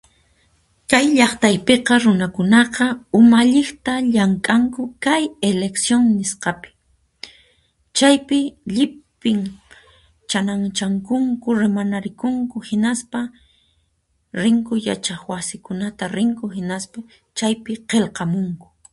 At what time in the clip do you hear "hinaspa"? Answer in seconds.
12.69-13.19, 16.57-16.99